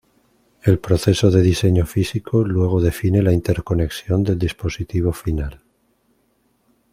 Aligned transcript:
El 0.63 0.79
proceso 0.79 1.29
de 1.29 1.43
diseño 1.43 1.85
físico 1.85 2.41
luego 2.43 2.81
define 2.81 3.21
la 3.21 3.33
interconexión 3.33 4.23
del 4.23 4.39
dispositivo 4.39 5.13
final. 5.13 5.61